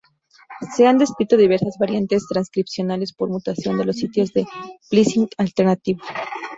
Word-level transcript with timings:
Se 0.75 0.87
han 0.87 0.97
descrito 0.97 1.37
diversas 1.37 1.75
variantes 1.79 2.25
transcripcionales 2.27 3.13
por 3.13 3.29
mutación 3.29 3.77
de 3.77 3.85
los 3.85 3.97
sitios 3.97 4.33
de 4.33 4.47
"splicing 4.87 5.29
alternativo". 5.37 5.99